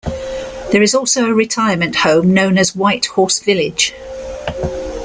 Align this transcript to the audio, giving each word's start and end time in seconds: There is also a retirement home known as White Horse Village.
There 0.71 0.81
is 0.81 0.95
also 0.95 1.25
a 1.25 1.33
retirement 1.35 1.97
home 1.97 2.33
known 2.33 2.57
as 2.57 2.75
White 2.75 3.05
Horse 3.05 3.37
Village. 3.37 3.93